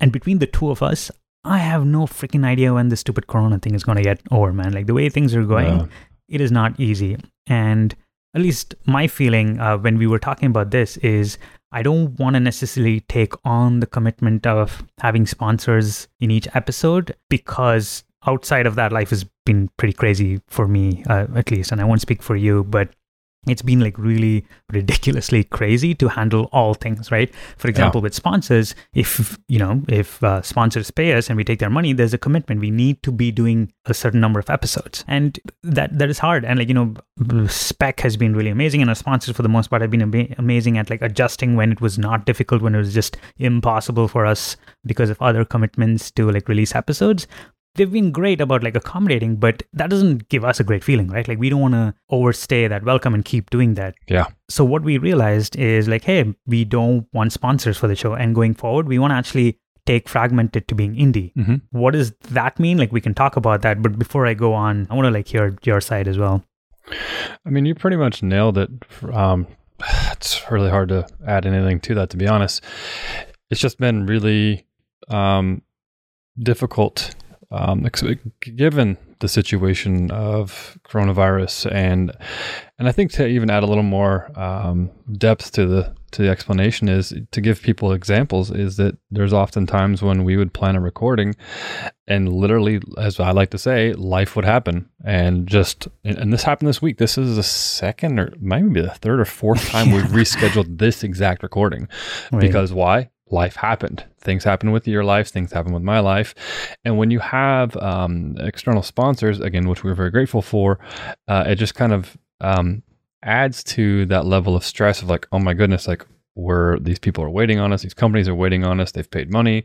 and 0.00 0.10
between 0.12 0.38
the 0.40 0.46
two 0.46 0.70
of 0.70 0.82
us, 0.82 1.10
I 1.44 1.58
have 1.58 1.86
no 1.86 2.00
freaking 2.06 2.44
idea 2.44 2.74
when 2.74 2.88
this 2.88 3.00
stupid 3.00 3.26
Corona 3.28 3.58
thing 3.60 3.74
is 3.74 3.84
going 3.84 3.96
to 3.96 4.02
get 4.04 4.20
over, 4.30 4.52
man. 4.52 4.72
Like 4.72 4.86
the 4.86 4.94
way 4.94 5.08
things 5.08 5.34
are 5.36 5.44
going, 5.44 5.78
Yeah. 5.78 5.86
it 6.28 6.40
is 6.40 6.50
not 6.52 6.78
easy. 6.80 7.16
And 7.46 7.94
at 8.34 8.42
least 8.42 8.74
my 8.86 9.06
feeling 9.06 9.58
uh, 9.60 9.78
when 9.78 9.98
we 9.98 10.06
were 10.08 10.18
talking 10.18 10.46
about 10.48 10.72
this 10.72 10.96
is 10.98 11.38
I 11.72 11.82
don't 11.82 12.18
want 12.18 12.34
to 12.34 12.40
necessarily 12.40 13.00
take 13.00 13.32
on 13.44 13.80
the 13.80 13.86
commitment 13.86 14.46
of 14.46 14.82
having 15.00 15.26
sponsors 15.26 16.08
in 16.20 16.30
each 16.30 16.48
episode 16.54 17.14
because 17.30 18.04
outside 18.26 18.66
of 18.66 18.74
that, 18.76 18.92
life 18.92 19.10
has 19.10 19.24
been 19.46 19.68
pretty 19.76 19.94
crazy 19.94 20.40
for 20.48 20.68
me, 20.68 21.02
uh, 21.08 21.26
at 21.34 21.50
least. 21.50 21.72
And 21.72 21.80
I 21.80 21.84
won't 21.84 22.00
speak 22.00 22.22
for 22.22 22.36
you, 22.36 22.64
but 22.64 22.90
it's 23.46 23.62
been 23.62 23.80
like 23.80 23.96
really 23.96 24.44
ridiculously 24.70 25.44
crazy 25.44 25.94
to 25.94 26.08
handle 26.08 26.48
all 26.52 26.74
things 26.74 27.10
right? 27.10 27.34
For 27.56 27.68
example 27.68 28.02
with 28.02 28.14
sponsors 28.14 28.74
if 28.92 29.38
you 29.48 29.58
know 29.58 29.82
if 29.88 30.22
uh, 30.22 30.42
sponsors 30.42 30.90
pay 30.90 31.14
us 31.14 31.28
and 31.28 31.36
we 31.36 31.44
take 31.44 31.58
their 31.58 31.70
money 31.70 31.92
there's 31.92 32.12
a 32.12 32.18
commitment. 32.18 32.60
We 32.60 32.70
need 32.70 33.02
to 33.02 33.12
be 33.12 33.32
doing 33.32 33.72
a 33.86 33.94
certain 33.94 34.20
number 34.20 34.38
of 34.38 34.50
episodes. 34.50 35.04
And 35.08 35.40
that 35.62 35.98
that 35.98 36.10
is 36.10 36.18
hard. 36.18 36.44
And 36.44 36.58
like 36.58 36.68
you 36.68 36.74
know 36.74 36.94
spec 37.48 38.00
has 38.00 38.16
been 38.16 38.36
really 38.36 38.50
amazing 38.50 38.82
and 38.82 38.90
our 38.90 38.94
sponsors 38.94 39.34
for 39.34 39.42
the 39.42 39.48
most 39.48 39.70
part 39.70 39.82
have 39.82 39.90
been 39.90 40.02
ama- 40.02 40.34
amazing 40.36 40.76
at 40.76 40.90
like 40.90 41.00
adjusting 41.00 41.56
when 41.56 41.72
it 41.72 41.80
was 41.80 41.98
not 41.98 42.26
difficult 42.26 42.60
when 42.60 42.74
it 42.74 42.78
was 42.78 42.92
just 42.92 43.16
impossible 43.38 44.06
for 44.06 44.26
us 44.26 44.56
because 44.84 45.08
of 45.08 45.20
other 45.22 45.44
commitments 45.44 46.10
to 46.10 46.30
like 46.30 46.48
release 46.48 46.74
episodes 46.74 47.26
they've 47.74 47.90
been 47.90 48.10
great 48.10 48.40
about 48.40 48.62
like 48.62 48.76
accommodating, 48.76 49.36
but 49.36 49.62
that 49.72 49.90
doesn't 49.90 50.28
give 50.28 50.44
us 50.44 50.60
a 50.60 50.64
great 50.64 50.84
feeling, 50.84 51.08
right? 51.08 51.26
Like 51.26 51.38
we 51.38 51.50
don't 51.50 51.60
want 51.60 51.74
to 51.74 51.94
overstay 52.10 52.68
that 52.68 52.84
welcome 52.84 53.14
and 53.14 53.24
keep 53.24 53.50
doing 53.50 53.74
that. 53.74 53.94
Yeah. 54.08 54.26
So 54.48 54.64
what 54.64 54.82
we 54.82 54.98
realized 54.98 55.56
is 55.56 55.88
like, 55.88 56.04
hey, 56.04 56.34
we 56.46 56.64
don't 56.64 57.06
want 57.12 57.32
sponsors 57.32 57.76
for 57.76 57.88
the 57.88 57.96
show, 57.96 58.14
and 58.14 58.34
going 58.34 58.54
forward, 58.54 58.88
we 58.88 58.98
want 58.98 59.12
to 59.12 59.16
actually 59.16 59.58
take 59.86 60.08
fragmented 60.08 60.68
to 60.68 60.74
being 60.74 60.94
indie. 60.94 61.32
hmm 61.34 61.56
What 61.70 61.92
does 61.92 62.12
that 62.30 62.58
mean? 62.60 62.78
Like 62.78 62.92
we 62.92 63.00
can 63.00 63.14
talk 63.14 63.36
about 63.36 63.62
that, 63.62 63.82
but 63.82 63.98
before 63.98 64.26
I 64.26 64.34
go 64.34 64.52
on, 64.52 64.86
I 64.90 64.94
want 64.94 65.06
to 65.06 65.10
like 65.10 65.28
hear 65.28 65.56
your 65.64 65.80
side 65.80 66.06
as 66.08 66.18
well. 66.18 66.44
I 67.46 67.50
mean, 67.50 67.66
you 67.66 67.74
pretty 67.74 67.96
much 67.96 68.22
nailed 68.22 68.58
it. 68.58 68.70
Um, 69.12 69.46
it's 70.12 70.50
really 70.50 70.70
hard 70.70 70.88
to 70.90 71.06
add 71.26 71.46
anything 71.46 71.80
to 71.80 71.94
that, 71.94 72.10
to 72.10 72.16
be 72.16 72.26
honest. 72.28 72.62
It's 73.50 73.60
just 73.60 73.78
been 73.78 74.06
really 74.06 74.66
um, 75.08 75.62
difficult, 76.38 77.14
um, 77.50 77.84
ex- 77.84 78.04
given 78.40 78.96
the 79.18 79.28
situation 79.28 80.10
of 80.10 80.78
coronavirus, 80.84 81.70
and 81.72 82.12
and 82.78 82.88
I 82.88 82.92
think 82.92 83.12
to 83.12 83.26
even 83.26 83.50
add 83.50 83.62
a 83.62 83.66
little 83.66 83.82
more 83.82 84.30
um, 84.38 84.90
depth 85.12 85.52
to 85.52 85.66
the 85.66 85.94
to 86.12 86.22
the 86.22 86.28
explanation 86.28 86.88
is 86.88 87.14
to 87.30 87.40
give 87.40 87.60
people 87.60 87.92
examples. 87.92 88.50
Is 88.50 88.76
that 88.76 88.96
there's 89.10 89.32
often 89.32 89.66
times 89.66 90.00
when 90.00 90.24
we 90.24 90.36
would 90.36 90.52
plan 90.52 90.76
a 90.76 90.80
recording, 90.80 91.34
and 92.06 92.32
literally, 92.32 92.80
as 92.98 93.18
I 93.18 93.32
like 93.32 93.50
to 93.50 93.58
say, 93.58 93.92
life 93.94 94.36
would 94.36 94.44
happen, 94.44 94.88
and 95.04 95.46
just 95.48 95.88
and, 96.04 96.18
and 96.18 96.32
this 96.32 96.44
happened 96.44 96.68
this 96.68 96.80
week. 96.80 96.98
This 96.98 97.18
is 97.18 97.36
the 97.36 97.42
second 97.42 98.18
or 98.20 98.32
maybe 98.38 98.80
the 98.80 98.90
third 98.90 99.20
or 99.20 99.24
fourth 99.24 99.68
time 99.68 99.90
we've 99.92 100.04
rescheduled 100.04 100.78
this 100.78 101.02
exact 101.02 101.42
recording 101.42 101.88
because 102.38 102.72
why? 102.72 103.10
Life 103.30 103.56
happened. 103.56 104.04
Things 104.18 104.44
happen 104.44 104.72
with 104.72 104.88
your 104.88 105.04
life. 105.04 105.28
Things 105.28 105.52
happen 105.52 105.72
with 105.72 105.82
my 105.82 106.00
life. 106.00 106.34
And 106.84 106.98
when 106.98 107.10
you 107.10 107.20
have 107.20 107.76
um, 107.76 108.36
external 108.38 108.82
sponsors, 108.82 109.40
again, 109.40 109.68
which 109.68 109.84
we're 109.84 109.94
very 109.94 110.10
grateful 110.10 110.42
for, 110.42 110.78
uh, 111.28 111.44
it 111.46 111.54
just 111.56 111.74
kind 111.74 111.92
of 111.92 112.16
um, 112.40 112.82
adds 113.22 113.62
to 113.64 114.06
that 114.06 114.26
level 114.26 114.56
of 114.56 114.64
stress 114.64 115.02
of 115.02 115.08
like, 115.08 115.26
oh 115.32 115.38
my 115.38 115.54
goodness, 115.54 115.86
like 115.86 116.04
we're 116.34 116.78
these 116.78 116.98
people 116.98 117.22
are 117.24 117.30
waiting 117.30 117.58
on 117.58 117.72
us. 117.72 117.82
These 117.82 117.94
companies 117.94 118.28
are 118.28 118.34
waiting 118.34 118.64
on 118.64 118.80
us. 118.80 118.92
They've 118.92 119.10
paid 119.10 119.32
money, 119.32 119.64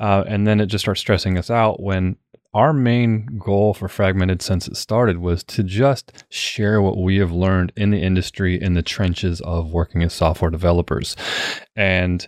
uh, 0.00 0.24
and 0.26 0.46
then 0.46 0.60
it 0.60 0.66
just 0.66 0.84
starts 0.84 1.00
stressing 1.00 1.38
us 1.38 1.50
out 1.50 1.82
when. 1.82 2.16
Our 2.54 2.72
main 2.72 3.38
goal 3.38 3.74
for 3.74 3.86
Fragmented 3.86 4.40
since 4.40 4.66
it 4.66 4.78
started 4.78 5.18
was 5.18 5.44
to 5.44 5.62
just 5.62 6.24
share 6.30 6.80
what 6.80 6.96
we 6.96 7.18
have 7.18 7.30
learned 7.30 7.70
in 7.76 7.90
the 7.90 8.00
industry, 8.00 8.58
in 8.58 8.72
the 8.72 8.82
trenches 8.82 9.42
of 9.42 9.72
working 9.74 10.02
as 10.02 10.14
software 10.14 10.50
developers. 10.50 11.16
And 11.74 12.26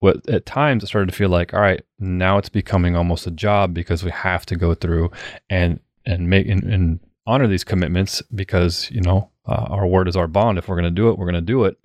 what 0.00 0.28
at 0.28 0.46
times 0.46 0.82
it 0.82 0.88
started 0.88 1.10
to 1.10 1.16
feel 1.16 1.28
like 1.28 1.54
all 1.54 1.60
right 1.60 1.82
now 1.98 2.38
it's 2.38 2.48
becoming 2.48 2.96
almost 2.96 3.26
a 3.26 3.30
job 3.30 3.72
because 3.72 4.04
we 4.04 4.10
have 4.10 4.44
to 4.46 4.56
go 4.56 4.74
through 4.74 5.10
and 5.48 5.80
and 6.04 6.28
make 6.28 6.46
and, 6.48 6.64
and 6.64 7.00
honor 7.26 7.46
these 7.46 7.64
commitments 7.64 8.22
because 8.34 8.90
you 8.90 9.00
know 9.00 9.30
uh, 9.46 9.66
our 9.68 9.86
word 9.86 10.08
is 10.08 10.16
our 10.16 10.26
bond. 10.26 10.58
If 10.58 10.68
we're 10.68 10.76
going 10.76 10.84
to 10.84 10.90
do 10.90 11.08
it 11.08 11.18
we're 11.18 11.30
going 11.30 11.34
to 11.34 11.40
do 11.40 11.64
it. 11.64 11.78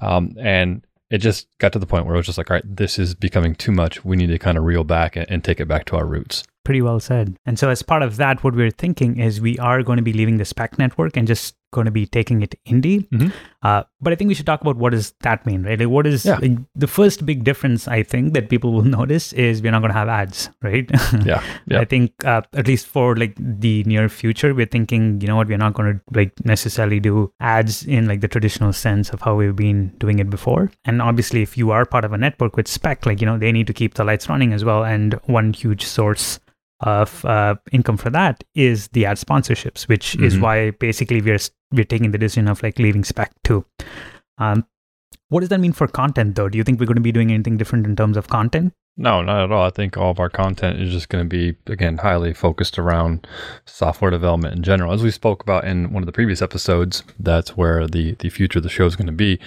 Um, 0.00 0.34
and 0.40 0.86
it 1.10 1.18
just 1.18 1.46
got 1.58 1.72
to 1.74 1.78
the 1.78 1.86
point 1.86 2.06
where 2.06 2.14
it 2.14 2.18
was 2.18 2.26
just 2.26 2.38
like 2.38 2.50
all 2.50 2.54
right 2.54 2.76
this 2.76 2.98
is 2.98 3.14
becoming 3.14 3.54
too 3.54 3.72
much. 3.72 4.04
We 4.04 4.16
need 4.16 4.28
to 4.28 4.38
kind 4.38 4.56
of 4.56 4.64
reel 4.64 4.84
back 4.84 5.16
and, 5.16 5.26
and 5.30 5.44
take 5.44 5.60
it 5.60 5.68
back 5.68 5.84
to 5.86 5.96
our 5.96 6.06
roots. 6.06 6.44
Pretty 6.64 6.80
well 6.80 7.00
said. 7.00 7.36
And 7.44 7.58
so, 7.58 7.70
as 7.70 7.82
part 7.82 8.02
of 8.02 8.16
that, 8.18 8.44
what 8.44 8.54
we're 8.54 8.70
thinking 8.70 9.18
is 9.18 9.40
we 9.40 9.58
are 9.58 9.82
going 9.82 9.96
to 9.96 10.02
be 10.02 10.12
leaving 10.12 10.36
the 10.36 10.44
spec 10.44 10.78
network 10.78 11.16
and 11.16 11.26
just 11.26 11.56
going 11.72 11.84
to 11.86 11.90
be 11.90 12.06
taking 12.06 12.42
it 12.42 12.54
indie. 12.66 13.08
Mhm. 13.10 13.32
Uh, 13.62 13.82
but 14.00 14.12
I 14.12 14.16
think 14.16 14.28
we 14.28 14.34
should 14.34 14.46
talk 14.46 14.60
about 14.60 14.76
what 14.76 14.90
does 14.90 15.12
that 15.20 15.44
mean, 15.46 15.62
right? 15.64 15.78
Like, 15.78 15.88
what 15.88 16.06
is 16.06 16.24
Yeah. 16.24 16.38
like, 16.42 16.56
the 16.74 16.86
first 16.86 17.24
big 17.26 17.44
difference 17.44 17.86
I 17.88 18.02
think 18.02 18.32
that 18.34 18.48
people 18.48 18.72
will 18.72 18.82
notice 18.98 19.32
is 19.32 19.62
we're 19.62 19.70
not 19.72 19.80
going 19.82 19.92
to 19.92 19.98
have 19.98 20.08
ads, 20.08 20.48
right? 20.62 20.88
yeah 21.24 21.42
yeah 21.66 21.80
I 21.80 21.84
think 21.84 22.24
uh, 22.24 22.42
at 22.54 22.66
least 22.66 22.86
for 22.86 23.16
like 23.16 23.34
the 23.38 23.82
near 23.84 24.08
future, 24.08 24.54
we're 24.54 24.66
thinking, 24.66 25.20
you 25.20 25.26
know 25.28 25.36
what, 25.36 25.48
we're 25.48 25.58
not 25.64 25.74
going 25.74 25.94
to 25.94 26.00
like 26.20 26.32
necessarily 26.44 27.00
do 27.00 27.32
ads 27.40 27.84
in 27.86 28.06
like 28.06 28.20
the 28.20 28.28
traditional 28.28 28.72
sense 28.72 29.10
of 29.10 29.20
how 29.22 29.34
we've 29.34 29.56
been 29.56 29.88
doing 29.98 30.18
it 30.18 30.30
before. 30.30 30.70
And 30.84 31.00
obviously, 31.02 31.42
if 31.42 31.56
you 31.56 31.70
are 31.70 31.84
part 31.86 32.04
of 32.04 32.12
a 32.12 32.18
network 32.18 32.56
with 32.56 32.68
spec, 32.68 33.06
like 33.06 33.20
you 33.20 33.26
know, 33.26 33.38
they 33.38 33.52
need 33.52 33.66
to 33.68 33.72
keep 33.72 33.94
the 33.94 34.04
lights 34.04 34.28
running 34.28 34.52
as 34.52 34.64
well. 34.64 34.84
And 34.84 35.14
one 35.26 35.52
huge 35.52 35.84
source 35.84 36.38
of 36.82 37.24
uh, 37.24 37.54
income 37.70 37.96
for 37.96 38.10
that 38.10 38.42
is 38.54 38.88
the 38.88 39.06
ad 39.06 39.16
sponsorships, 39.16 39.88
which 39.88 40.16
is 40.16 40.36
Mhm. 40.36 40.40
why 40.40 40.70
basically 40.72 41.20
we're 41.20 41.38
we're 41.72 41.84
taking 41.84 42.10
the 42.10 42.18
decision 42.18 42.48
of 42.48 42.62
like 42.62 42.78
leaving 42.78 43.04
spec 43.04 43.32
too. 43.44 43.64
Um, 44.38 44.66
what 45.28 45.40
does 45.40 45.48
that 45.48 45.60
mean 45.60 45.72
for 45.72 45.86
content 45.86 46.34
though? 46.36 46.48
Do 46.48 46.58
you 46.58 46.64
think 46.64 46.78
we're 46.80 46.86
going 46.86 46.96
to 46.96 47.00
be 47.02 47.12
doing 47.12 47.32
anything 47.32 47.56
different 47.56 47.86
in 47.86 47.96
terms 47.96 48.16
of 48.16 48.28
content? 48.28 48.74
No, 48.94 49.22
not 49.22 49.44
at 49.44 49.52
all. 49.52 49.64
I 49.64 49.70
think 49.70 49.96
all 49.96 50.10
of 50.10 50.20
our 50.20 50.28
content 50.28 50.78
is 50.78 50.92
just 50.92 51.08
going 51.08 51.24
to 51.24 51.28
be, 51.28 51.56
again, 51.66 51.96
highly 51.96 52.34
focused 52.34 52.78
around 52.78 53.26
software 53.64 54.10
development 54.10 54.54
in 54.54 54.62
general. 54.62 54.92
As 54.92 55.02
we 55.02 55.10
spoke 55.10 55.42
about 55.42 55.64
in 55.64 55.94
one 55.94 56.02
of 56.02 56.06
the 56.06 56.12
previous 56.12 56.42
episodes, 56.42 57.02
that's 57.18 57.56
where 57.56 57.86
the, 57.86 58.12
the 58.16 58.28
future 58.28 58.58
of 58.58 58.64
the 58.64 58.68
show 58.68 58.84
is 58.84 58.94
going 58.94 59.06
to 59.06 59.12
be. 59.12 59.40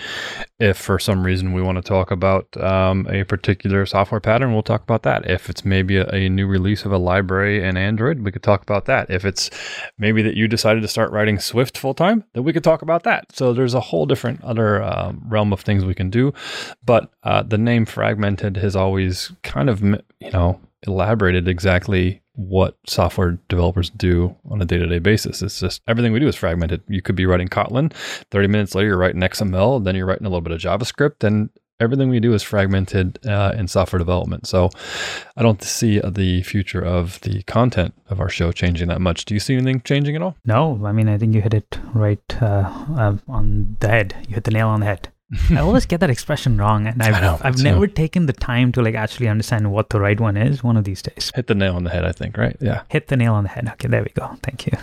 If 0.59 0.77
for 0.77 0.97
some 0.97 1.23
reason 1.23 1.53
we 1.53 1.61
want 1.61 1.77
to 1.77 1.83
talk 1.83 2.09
about 2.09 2.57
um, 2.57 3.05
a 3.07 3.23
particular 3.23 3.85
software 3.85 4.19
pattern, 4.19 4.51
we'll 4.51 4.63
talk 4.63 4.81
about 4.81 5.03
that. 5.03 5.29
If 5.29 5.47
it's 5.47 5.63
maybe 5.63 5.97
a, 5.97 6.07
a, 6.09 6.27
new 6.27 6.47
release 6.47 6.83
of 6.83 6.91
a 6.91 6.97
library 6.97 7.63
in 7.63 7.77
Android, 7.77 8.21
we 8.21 8.31
could 8.31 8.41
talk 8.41 8.63
about 8.63 8.85
that. 8.85 9.11
If 9.11 9.25
it's 9.25 9.51
maybe 9.99 10.23
that 10.23 10.35
you 10.35 10.47
decided 10.47 10.81
to 10.81 10.87
start 10.87 11.11
writing 11.11 11.37
Swift 11.37 11.77
full 11.77 11.93
time, 11.93 12.23
then 12.33 12.43
we 12.43 12.51
could 12.51 12.63
talk 12.63 12.81
about 12.81 13.03
that. 13.03 13.35
So 13.35 13.53
there's 13.53 13.75
a 13.75 13.79
whole 13.79 14.07
different 14.07 14.43
other 14.43 14.81
uh, 14.81 15.13
realm 15.27 15.53
of 15.53 15.61
things 15.61 15.85
we 15.85 15.93
can 15.93 16.09
do. 16.09 16.33
But 16.83 17.11
uh, 17.21 17.43
the 17.43 17.59
name 17.59 17.85
Fragmented 17.85 18.57
has 18.57 18.75
always 18.75 19.31
kind 19.43 19.69
of, 19.69 19.81
you 19.81 20.31
know, 20.31 20.59
elaborated 20.87 21.47
exactly 21.47 22.21
what 22.33 22.77
software 22.85 23.37
developers 23.47 23.89
do 23.89 24.35
on 24.49 24.61
a 24.61 24.65
day-to-day 24.65 24.99
basis. 24.99 25.41
It's 25.41 25.59
just 25.59 25.81
everything 25.87 26.11
we 26.11 26.19
do 26.19 26.27
is 26.27 26.35
fragmented. 26.35 26.81
You 26.87 27.01
could 27.01 27.15
be 27.15 27.25
writing 27.25 27.47
Kotlin, 27.47 27.93
30 28.31 28.47
minutes 28.47 28.75
later 28.75 28.89
you're 28.89 28.97
writing 28.97 29.21
XML, 29.21 29.83
then 29.83 29.95
you're 29.95 30.05
writing 30.05 30.25
a 30.25 30.29
little 30.29 30.41
bit 30.41 30.51
of 30.51 30.59
JavaScript, 30.59 31.23
and 31.23 31.49
everything 31.79 32.09
we 32.09 32.19
do 32.19 32.33
is 32.33 32.43
fragmented 32.43 33.19
uh, 33.25 33.53
in 33.57 33.67
software 33.67 33.99
development. 33.99 34.47
So 34.47 34.69
I 35.35 35.43
don't 35.43 35.61
see 35.61 35.99
the 35.99 36.43
future 36.43 36.81
of 36.81 37.19
the 37.21 37.43
content 37.43 37.93
of 38.09 38.19
our 38.19 38.29
show 38.29 38.51
changing 38.51 38.87
that 38.89 39.01
much. 39.01 39.25
Do 39.25 39.33
you 39.33 39.39
see 39.39 39.55
anything 39.55 39.81
changing 39.81 40.15
at 40.15 40.21
all? 40.21 40.35
No, 40.45 40.81
I 40.85 40.91
mean 40.91 41.09
I 41.09 41.17
think 41.17 41.33
you 41.33 41.41
hit 41.41 41.53
it 41.53 41.79
right 41.93 42.41
uh, 42.41 42.69
uh, 42.97 43.17
on 43.27 43.77
the 43.79 43.87
head. 43.87 44.15
You 44.27 44.35
hit 44.35 44.43
the 44.43 44.51
nail 44.51 44.69
on 44.69 44.81
the 44.81 44.85
head. 44.85 45.09
I 45.49 45.57
always 45.57 45.87
get 45.87 46.01
that 46.01 46.11
expression 46.11 46.57
wrong, 46.57 46.85
and 46.85 47.01
I've, 47.01 47.21
know, 47.21 47.39
I've 47.41 47.63
never 47.63 47.87
taken 47.87 48.27
the 48.27 48.33
time 48.33 48.71
to 48.73 48.81
like 48.81 48.93
actually 48.93 49.27
understand 49.27 49.71
what 49.71 49.89
the 49.89 49.99
right 49.99 50.19
one 50.19 50.37
is. 50.37 50.63
One 50.63 50.77
of 50.77 50.83
these 50.83 51.01
days, 51.01 51.31
hit 51.33 51.47
the 51.47 51.55
nail 51.55 51.75
on 51.75 51.83
the 51.83 51.89
head. 51.89 52.05
I 52.05 52.11
think, 52.11 52.37
right? 52.37 52.55
Yeah, 52.61 52.83
hit 52.89 53.07
the 53.07 53.17
nail 53.17 53.33
on 53.33 53.43
the 53.43 53.49
head. 53.49 53.67
Okay, 53.73 53.87
there 53.87 54.03
we 54.03 54.09
go. 54.09 54.37
Thank 54.43 54.67
you. 54.67 54.77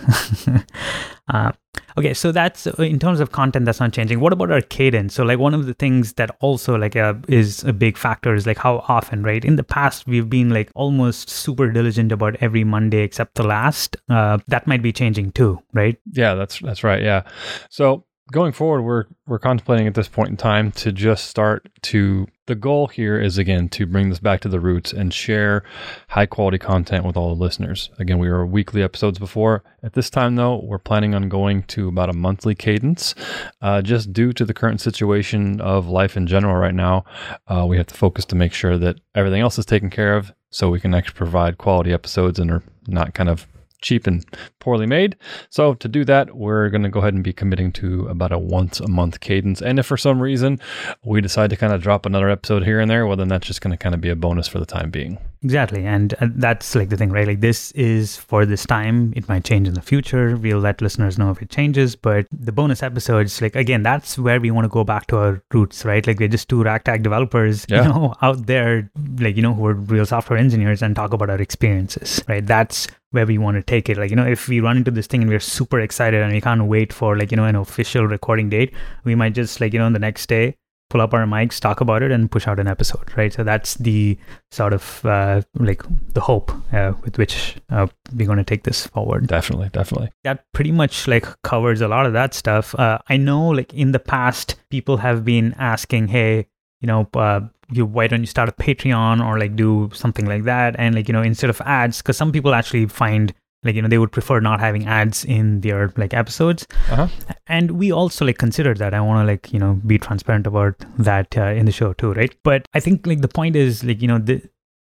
uh, 1.29 1.53
okay, 1.97 2.13
so 2.13 2.33
that's 2.33 2.67
in 2.67 2.99
terms 2.99 3.21
of 3.21 3.31
content 3.31 3.65
that's 3.65 3.79
not 3.79 3.93
changing. 3.93 4.19
What 4.19 4.33
about 4.33 4.51
our 4.51 4.59
cadence? 4.59 5.13
So, 5.13 5.23
like 5.23 5.39
one 5.39 5.53
of 5.53 5.65
the 5.65 5.73
things 5.73 6.13
that 6.13 6.35
also 6.41 6.75
like 6.75 6.97
uh, 6.97 7.13
is 7.29 7.63
a 7.63 7.71
big 7.71 7.97
factor 7.97 8.35
is 8.35 8.45
like 8.45 8.57
how 8.57 8.83
often, 8.89 9.23
right? 9.23 9.45
In 9.45 9.55
the 9.55 9.63
past, 9.63 10.07
we've 10.07 10.29
been 10.29 10.49
like 10.49 10.69
almost 10.75 11.29
super 11.29 11.71
diligent 11.71 12.11
about 12.11 12.35
every 12.41 12.65
Monday 12.65 12.99
except 13.03 13.35
the 13.35 13.47
last. 13.47 13.95
Uh, 14.09 14.39
that 14.47 14.67
might 14.67 14.81
be 14.81 14.91
changing 14.91 15.31
too, 15.31 15.61
right? 15.71 15.97
Yeah, 16.11 16.33
that's 16.33 16.59
that's 16.59 16.83
right. 16.83 17.01
Yeah, 17.01 17.23
so 17.69 18.05
going 18.31 18.51
forward, 18.51 18.81
we're 18.81 19.05
we're 19.27 19.39
contemplating 19.39 19.87
at 19.87 19.95
this 19.95 20.07
point 20.07 20.29
in 20.29 20.37
time 20.37 20.71
to 20.73 20.91
just 20.91 21.25
start 21.25 21.69
to. 21.83 22.27
The 22.45 22.55
goal 22.55 22.87
here 22.87 23.17
is 23.17 23.37
again 23.37 23.69
to 23.69 23.85
bring 23.85 24.09
this 24.09 24.19
back 24.19 24.41
to 24.41 24.49
the 24.49 24.59
roots 24.59 24.91
and 24.91 25.13
share 25.13 25.63
high 26.09 26.25
quality 26.25 26.57
content 26.57 27.05
with 27.05 27.15
all 27.15 27.33
the 27.33 27.41
listeners. 27.41 27.89
Again, 27.99 28.19
we 28.19 28.29
were 28.29 28.45
weekly 28.45 28.83
episodes 28.83 29.17
before. 29.17 29.63
At 29.81 29.93
this 29.93 30.09
time, 30.09 30.35
though, 30.35 30.61
we're 30.61 30.77
planning 30.77 31.15
on 31.15 31.29
going 31.29 31.63
to 31.63 31.87
about 31.87 32.09
a 32.09 32.13
monthly 32.13 32.53
cadence, 32.53 33.15
uh, 33.61 33.81
just 33.81 34.11
due 34.11 34.33
to 34.33 34.43
the 34.43 34.53
current 34.53 34.81
situation 34.81 35.61
of 35.61 35.87
life 35.87 36.17
in 36.17 36.27
general 36.27 36.55
right 36.55 36.75
now. 36.75 37.05
Uh, 37.47 37.65
we 37.65 37.77
have 37.77 37.87
to 37.87 37.95
focus 37.95 38.25
to 38.25 38.35
make 38.35 38.51
sure 38.51 38.77
that 38.77 38.99
everything 39.15 39.41
else 39.41 39.57
is 39.57 39.65
taken 39.65 39.89
care 39.89 40.17
of, 40.17 40.33
so 40.49 40.69
we 40.69 40.81
can 40.81 40.93
actually 40.93 41.15
provide 41.15 41.57
quality 41.57 41.93
episodes 41.93 42.39
and 42.39 42.51
are 42.51 42.63
not 42.87 43.13
kind 43.13 43.29
of 43.29 43.47
cheap 43.83 44.07
and 44.07 44.25
poorly 44.59 44.87
made. 44.87 45.15
So 45.49 45.75
to 45.75 45.87
do 45.87 46.03
that, 46.05 46.35
we're 46.35 46.69
going 46.69 46.81
to 46.81 46.89
go 46.89 46.99
ahead 46.99 47.13
and 47.13 47.23
be 47.23 47.33
committing 47.33 47.71
to 47.73 48.07
about 48.07 48.31
a 48.31 48.39
once 48.39 48.79
a 48.79 48.87
month 48.87 49.19
cadence. 49.19 49.61
And 49.61 49.77
if 49.77 49.85
for 49.85 49.97
some 49.97 50.19
reason 50.19 50.59
we 51.05 51.21
decide 51.21 51.51
to 51.51 51.55
kind 51.55 51.73
of 51.73 51.83
drop 51.83 52.07
another 52.07 52.29
episode 52.29 52.63
here 52.63 52.79
and 52.79 52.89
there, 52.89 53.05
well, 53.05 53.17
then 53.17 53.27
that's 53.27 53.45
just 53.45 53.61
going 53.61 53.71
to 53.71 53.77
kind 53.77 53.93
of 53.93 54.01
be 54.01 54.09
a 54.09 54.15
bonus 54.15 54.47
for 54.47 54.57
the 54.57 54.65
time 54.65 54.89
being. 54.89 55.19
Exactly. 55.43 55.85
And 55.85 56.13
uh, 56.15 56.27
that's 56.35 56.73
like 56.73 56.89
the 56.89 56.97
thing, 56.97 57.11
right? 57.11 57.27
Like 57.27 57.41
this 57.41 57.71
is 57.71 58.15
for 58.15 58.45
this 58.45 58.65
time. 58.65 59.13
It 59.15 59.27
might 59.27 59.43
change 59.43 59.67
in 59.67 59.73
the 59.73 59.81
future. 59.81 60.37
We'll 60.37 60.59
let 60.59 60.81
listeners 60.81 61.17
know 61.17 61.31
if 61.31 61.41
it 61.41 61.49
changes. 61.49 61.95
But 61.95 62.27
the 62.31 62.51
bonus 62.51 62.81
episodes, 62.81 63.41
like 63.41 63.55
again, 63.55 63.83
that's 63.83 64.17
where 64.17 64.39
we 64.39 64.51
want 64.51 64.65
to 64.65 64.69
go 64.69 64.83
back 64.83 65.07
to 65.07 65.17
our 65.17 65.43
roots, 65.53 65.83
right? 65.83 66.05
Like 66.05 66.19
we're 66.19 66.29
just 66.29 66.47
two 66.47 66.63
ragtag 66.63 67.03
developers, 67.03 67.65
yeah. 67.67 67.83
you 67.83 67.89
know, 67.89 68.15
out 68.21 68.45
there, 68.45 68.89
like, 69.19 69.35
you 69.35 69.41
know, 69.41 69.53
who 69.53 69.65
are 69.65 69.73
real 69.73 70.05
software 70.05 70.39
engineers 70.39 70.81
and 70.81 70.95
talk 70.95 71.11
about 71.11 71.29
our 71.29 71.41
experiences, 71.41 72.23
right? 72.27 72.45
That's 72.45 72.87
where 73.11 73.25
we 73.25 73.37
want 73.37 73.57
to 73.57 73.63
take 73.63 73.89
it. 73.89 73.97
Like, 73.97 74.09
you 74.09 74.15
know, 74.15 74.25
if 74.25 74.47
we 74.47 74.61
run 74.61 74.77
into 74.77 74.91
this 74.91 75.07
thing 75.07 75.21
and 75.21 75.29
we're 75.29 75.39
super 75.39 75.79
excited 75.81 76.21
and 76.21 76.31
we 76.33 76.41
can't 76.41 76.65
wait 76.65 76.93
for 76.93 77.17
like, 77.17 77.31
you 77.31 77.37
know, 77.37 77.45
an 77.45 77.55
official 77.55 78.07
recording 78.07 78.49
date, 78.49 78.73
we 79.03 79.13
might 79.13 79.33
just 79.33 79.59
like, 79.59 79.73
you 79.73 79.79
know, 79.79 79.91
the 79.91 79.99
next 79.99 80.27
day 80.27 80.55
pull 80.93 81.01
up 81.01 81.11
our 81.11 81.25
mics, 81.25 81.59
talk 81.59 81.81
about 81.81 82.03
it, 82.03 82.11
and 82.11 82.29
push 82.29 82.47
out 82.47 82.59
an 82.59 82.67
episode, 82.67 83.17
right? 83.17 83.33
So 83.33 83.43
that's 83.43 83.73
the 83.75 84.15
sort 84.51 84.73
of 84.73 85.03
uh, 85.03 85.41
like 85.57 85.81
the 86.13 86.21
hope 86.21 86.51
uh, 86.71 86.93
with 87.01 87.17
which 87.17 87.55
uh, 87.71 87.87
we're 88.15 88.27
going 88.27 88.37
to 88.37 88.43
take 88.43 88.63
this 88.63 88.85
forward. 88.85 89.25
Definitely, 89.25 89.69
definitely. 89.73 90.11
That 90.23 90.45
pretty 90.53 90.71
much 90.71 91.07
like 91.07 91.25
covers 91.41 91.81
a 91.81 91.87
lot 91.87 92.05
of 92.05 92.13
that 92.13 92.35
stuff. 92.35 92.75
Uh, 92.75 92.99
I 93.09 93.17
know, 93.17 93.47
like 93.47 93.73
in 93.73 93.91
the 93.91 93.99
past, 93.99 94.55
people 94.69 94.97
have 94.97 95.25
been 95.25 95.55
asking, 95.57 96.09
"Hey, 96.09 96.45
you 96.79 96.85
know, 96.85 97.09
uh, 97.15 97.41
you 97.71 97.87
why 97.87 98.05
don't 98.05 98.21
you 98.21 98.27
start 98.27 98.49
a 98.49 98.51
Patreon 98.51 99.25
or 99.25 99.39
like 99.39 99.55
do 99.55 99.89
something 99.95 100.27
like 100.27 100.43
that?" 100.43 100.75
And 100.77 100.93
like 100.93 101.07
you 101.07 101.13
know, 101.13 101.23
instead 101.23 101.49
of 101.49 101.59
ads, 101.61 102.03
because 102.03 102.17
some 102.17 102.31
people 102.31 102.53
actually 102.53 102.85
find 102.85 103.33
like 103.63 103.75
you 103.75 103.81
know 103.81 103.87
they 103.87 103.97
would 103.97 104.11
prefer 104.11 104.39
not 104.39 104.59
having 104.59 104.87
ads 104.87 105.23
in 105.25 105.61
their 105.61 105.93
like 105.97 106.13
episodes. 106.13 106.67
Uh-huh. 106.89 107.07
and 107.47 107.71
we 107.71 107.91
also 107.91 108.25
like 108.25 108.37
considered 108.37 108.77
that. 108.77 108.93
I 108.93 109.01
want 109.01 109.25
to 109.25 109.31
like 109.31 109.51
you 109.53 109.59
know 109.59 109.79
be 109.85 109.97
transparent 109.97 110.47
about 110.47 110.75
that 110.97 111.37
uh, 111.37 111.43
in 111.43 111.65
the 111.65 111.71
show 111.71 111.93
too 111.93 112.13
right? 112.13 112.35
But 112.43 112.67
i 112.73 112.79
think 112.79 113.05
like 113.07 113.21
the 113.21 113.27
point 113.27 113.55
is 113.55 113.83
like 113.83 114.01
you 114.01 114.07
know 114.07 114.17
the 114.19 114.41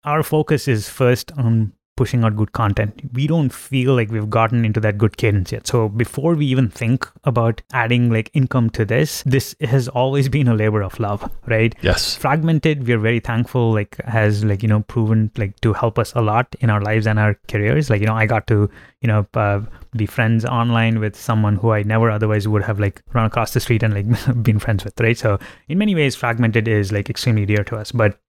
our 0.03 0.23
focus 0.23 0.67
is 0.67 0.89
first 0.89 1.31
on 1.33 1.73
pushing 2.01 2.23
out 2.23 2.35
good 2.35 2.51
content. 2.53 2.99
We 3.13 3.27
don't 3.27 3.53
feel 3.53 3.93
like 3.93 4.09
we've 4.09 4.27
gotten 4.27 4.65
into 4.65 4.79
that 4.79 4.97
good 4.97 5.17
cadence 5.17 5.51
yet. 5.51 5.67
So 5.67 5.87
before 5.87 6.33
we 6.33 6.47
even 6.47 6.67
think 6.67 7.07
about 7.25 7.61
adding 7.73 8.09
like 8.09 8.31
income 8.33 8.71
to 8.71 8.85
this, 8.85 9.21
this 9.23 9.55
has 9.61 9.87
always 9.87 10.27
been 10.35 10.47
a 10.47 10.55
labor 10.55 10.81
of 10.81 10.99
love, 10.99 11.29
right? 11.45 11.75
Yes. 11.81 12.15
Fragmented, 12.15 12.87
we're 12.87 12.97
very 12.97 13.19
thankful, 13.19 13.71
like 13.71 13.97
has 14.05 14.43
like, 14.43 14.63
you 14.63 14.67
know, 14.67 14.79
proven 14.79 15.29
like 15.37 15.59
to 15.61 15.73
help 15.73 15.99
us 15.99 16.11
a 16.15 16.21
lot 16.21 16.55
in 16.61 16.71
our 16.71 16.81
lives 16.81 17.05
and 17.05 17.19
our 17.19 17.35
careers. 17.47 17.91
Like, 17.91 18.01
you 18.01 18.07
know, 18.07 18.15
I 18.15 18.25
got 18.25 18.47
to, 18.47 18.67
you 19.01 19.07
know, 19.07 19.27
uh, 19.35 19.61
be 19.95 20.07
friends 20.07 20.43
online 20.43 20.99
with 20.99 21.15
someone 21.15 21.55
who 21.55 21.69
I 21.71 21.83
never 21.83 22.09
otherwise 22.09 22.47
would 22.47 22.63
have 22.63 22.79
like 22.79 23.03
run 23.13 23.25
across 23.27 23.53
the 23.53 23.59
street 23.59 23.83
and 23.83 23.93
like 23.93 24.07
been 24.43 24.57
friends 24.57 24.83
with, 24.83 24.99
right? 24.99 25.17
So 25.17 25.37
in 25.67 25.77
many 25.77 25.93
ways, 25.93 26.15
fragmented 26.15 26.67
is 26.67 26.91
like 26.91 27.11
extremely 27.11 27.45
dear 27.45 27.63
to 27.65 27.77
us. 27.77 27.91
But 27.91 28.19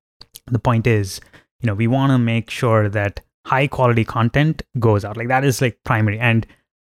the 0.46 0.58
point 0.58 0.86
is, 0.86 1.22
you 1.62 1.68
know, 1.68 1.74
we 1.74 1.86
want 1.86 2.10
to 2.10 2.18
make 2.18 2.50
sure 2.50 2.90
that 2.90 3.20
high 3.44 3.66
quality 3.66 4.04
content 4.04 4.62
goes 4.78 5.04
out. 5.04 5.16
Like 5.16 5.28
that 5.28 5.44
is 5.44 5.60
like 5.60 5.78
primary. 5.84 6.18
And 6.18 6.46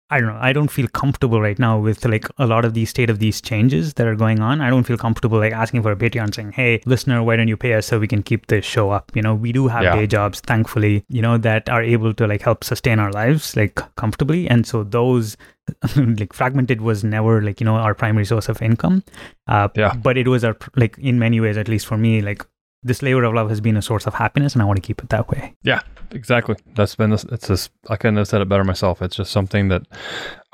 I 0.10 0.20
don't 0.20 0.30
know, 0.30 0.40
I 0.40 0.54
don't 0.54 0.70
feel 0.70 0.88
comfortable 0.90 1.42
right 1.42 1.58
now 1.58 1.80
with 1.80 2.06
like 2.06 2.28
a 2.38 2.46
lot 2.46 2.66
of 2.66 2.76
these 2.76 2.92
state 2.92 3.10
of 3.10 3.18
these 3.18 3.42
changes 3.42 3.96
that 3.96 4.06
are 4.06 4.16
going 4.16 4.42
on. 4.42 4.62
I 4.62 4.70
don't 4.70 4.84
feel 4.84 4.98
comfortable 4.98 5.40
like 5.40 5.54
asking 5.54 5.82
for 5.82 5.92
a 5.92 5.96
Patreon 5.96 6.36
saying, 6.36 6.52
hey, 6.52 6.82
listener, 6.86 7.24
why 7.24 7.36
don't 7.36 7.48
you 7.48 7.58
pay 7.58 7.74
us 7.74 7.88
so 7.88 7.98
we 7.98 8.08
can 8.08 8.22
keep 8.22 8.46
this 8.46 8.64
show 8.64 8.92
up? 8.92 9.12
You 9.16 9.24
know, 9.24 9.34
we 9.34 9.52
do 9.52 9.68
have 9.70 9.82
yeah. 9.82 9.96
day 9.96 10.06
jobs, 10.06 10.40
thankfully, 10.42 11.04
you 11.10 11.24
know, 11.24 11.40
that 11.40 11.68
are 11.68 11.82
able 11.82 12.14
to 12.14 12.28
like 12.28 12.44
help 12.44 12.64
sustain 12.64 13.00
our 13.00 13.12
lives 13.12 13.56
like 13.56 13.82
comfortably. 13.96 14.48
And 14.48 14.68
so 14.68 14.84
those 14.84 15.36
like 15.96 16.34
fragmented 16.34 16.82
was 16.82 17.04
never 17.04 17.42
like, 17.42 17.60
you 17.60 17.66
know, 17.66 17.78
our 17.78 17.96
primary 17.96 18.26
source 18.26 18.50
of 18.50 18.62
income. 18.62 19.04
Uh, 19.48 19.70
yeah. 19.76 19.96
But 19.96 20.18
it 20.18 20.28
was 20.28 20.44
our, 20.44 20.56
like 20.76 20.96
in 21.00 21.18
many 21.18 21.40
ways, 21.40 21.58
at 21.58 21.68
least 21.68 21.88
for 21.88 21.98
me, 21.98 22.22
like 22.22 22.46
this 22.84 23.02
labor 23.02 23.24
of 23.24 23.34
love 23.34 23.50
has 23.50 23.62
been 23.62 23.78
a 23.78 23.82
source 23.82 24.06
of 24.06 24.14
happiness 24.14 24.54
and 24.54 24.62
I 24.62 24.66
want 24.66 24.78
to 24.78 24.86
keep 24.86 25.02
it 25.02 25.10
that 25.10 25.30
way. 25.30 25.56
Yeah, 25.64 25.82
exactly. 26.12 26.56
That's 26.76 26.96
been, 26.96 27.10
this, 27.10 27.24
it's 27.26 27.48
just, 27.48 27.72
I 27.90 27.96
couldn't 27.96 28.18
have 28.18 28.28
said 28.28 28.42
it 28.42 28.50
better 28.50 28.64
myself. 28.64 29.02
It's 29.02 29.16
just 29.16 29.32
something 29.32 29.70
that 29.70 29.84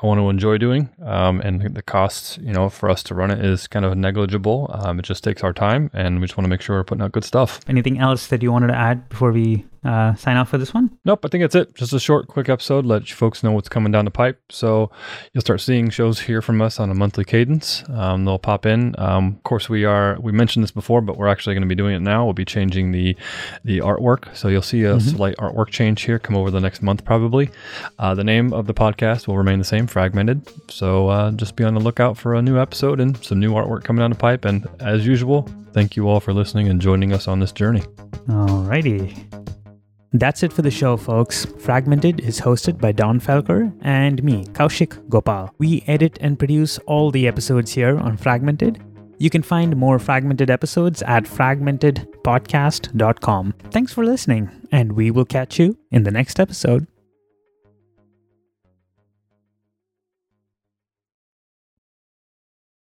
I 0.02 0.06
want 0.06 0.18
to 0.18 0.30
enjoy 0.30 0.56
doing. 0.58 0.88
Um, 1.02 1.40
and 1.40 1.74
the 1.74 1.82
cost, 1.82 2.38
you 2.38 2.52
know, 2.52 2.70
for 2.70 2.88
us 2.88 3.02
to 3.04 3.14
run 3.14 3.30
it 3.30 3.44
is 3.44 3.66
kind 3.66 3.84
of 3.84 3.96
negligible. 3.96 4.70
Um, 4.72 4.98
it 4.98 5.02
just 5.02 5.22
takes 5.22 5.42
our 5.44 5.52
time 5.52 5.90
and 5.92 6.20
we 6.20 6.26
just 6.26 6.38
want 6.38 6.46
to 6.46 6.48
make 6.48 6.62
sure 6.62 6.76
we're 6.76 6.84
putting 6.84 7.02
out 7.02 7.12
good 7.12 7.24
stuff. 7.24 7.60
Anything 7.68 7.98
else 7.98 8.28
that 8.28 8.42
you 8.42 8.50
wanted 8.50 8.68
to 8.68 8.76
add 8.76 9.08
before 9.10 9.32
we 9.32 9.66
uh, 9.84 10.14
sign 10.14 10.36
off 10.36 10.50
for 10.50 10.58
this 10.58 10.74
one? 10.74 10.90
Nope, 11.04 11.24
I 11.24 11.28
think 11.28 11.42
that's 11.42 11.54
it. 11.54 11.74
Just 11.74 11.92
a 11.92 12.00
short, 12.00 12.28
quick 12.28 12.48
episode. 12.48 12.84
Let 12.84 13.08
you 13.08 13.16
folks 13.16 13.42
know 13.42 13.52
what's 13.52 13.68
coming 13.68 13.92
down 13.92 14.04
the 14.04 14.10
pipe. 14.10 14.40
So 14.50 14.90
you'll 15.32 15.40
start 15.40 15.60
seeing 15.60 15.90
shows 15.90 16.20
here 16.20 16.42
from 16.42 16.60
us 16.60 16.78
on 16.78 16.90
a 16.90 16.94
monthly 16.94 17.24
cadence. 17.24 17.82
Um, 17.88 18.24
they'll 18.24 18.38
pop 18.38 18.66
in. 18.66 18.94
Um, 18.98 19.36
of 19.36 19.42
course, 19.44 19.68
we 19.68 19.84
are. 19.84 20.18
We 20.20 20.32
mentioned 20.32 20.62
this 20.62 20.70
before, 20.70 21.00
but 21.00 21.16
we're 21.16 21.28
actually 21.28 21.54
going 21.54 21.62
to 21.62 21.68
be 21.68 21.74
doing 21.74 21.94
it 21.94 22.00
now. 22.00 22.24
We'll 22.24 22.34
be 22.34 22.44
changing 22.44 22.92
the 22.92 23.16
the 23.64 23.78
artwork. 23.78 24.34
So 24.36 24.48
you'll 24.48 24.62
see 24.62 24.84
a 24.84 24.96
mm-hmm. 24.96 25.16
slight 25.16 25.36
artwork 25.38 25.68
change 25.68 26.02
here 26.02 26.18
come 26.18 26.36
over 26.36 26.50
the 26.50 26.60
next 26.60 26.82
month, 26.82 27.04
probably. 27.04 27.50
Uh, 27.98 28.14
the 28.14 28.24
name 28.24 28.52
of 28.52 28.66
the 28.66 28.74
podcast 28.74 29.26
will 29.26 29.38
remain 29.38 29.58
the 29.58 29.64
same, 29.64 29.86
Fragmented. 29.90 30.48
So 30.70 31.08
uh, 31.08 31.32
just 31.32 31.56
be 31.56 31.64
on 31.64 31.74
the 31.74 31.80
lookout 31.80 32.16
for 32.16 32.34
a 32.34 32.42
new 32.42 32.58
episode 32.58 33.00
and 33.00 33.16
some 33.24 33.40
new 33.40 33.52
artwork 33.52 33.84
coming 33.84 34.00
down 34.00 34.10
the 34.10 34.16
pipe. 34.16 34.44
And 34.44 34.66
as 34.80 35.06
usual, 35.06 35.48
thank 35.72 35.96
you 35.96 36.08
all 36.08 36.20
for 36.20 36.32
listening 36.32 36.68
and 36.68 36.80
joining 36.80 37.12
us 37.12 37.26
on 37.28 37.40
this 37.40 37.52
journey. 37.52 37.82
Alrighty. 38.28 39.16
That's 40.12 40.42
it 40.42 40.52
for 40.52 40.62
the 40.62 40.70
show, 40.72 40.96
folks. 40.96 41.44
Fragmented 41.58 42.18
is 42.20 42.40
hosted 42.40 42.80
by 42.80 42.90
Donn 42.92 43.20
Felker 43.20 43.72
and 43.82 44.22
me, 44.24 44.44
Kaushik 44.46 45.08
Gopal. 45.08 45.54
We 45.58 45.84
edit 45.86 46.18
and 46.20 46.36
produce 46.38 46.78
all 46.78 47.10
the 47.12 47.28
episodes 47.28 47.72
here 47.72 47.96
on 47.98 48.16
Fragmented. 48.16 48.82
You 49.18 49.30
can 49.30 49.42
find 49.42 49.76
more 49.76 49.98
fragmented 49.98 50.50
episodes 50.50 51.02
at 51.02 51.24
fragmentedpodcast.com. 51.24 53.54
Thanks 53.70 53.92
for 53.92 54.02
listening, 54.02 54.48
and 54.72 54.92
we 54.92 55.10
will 55.10 55.26
catch 55.26 55.58
you 55.58 55.76
in 55.90 56.04
the 56.04 56.10
next 56.10 56.40
episode. 56.40 56.86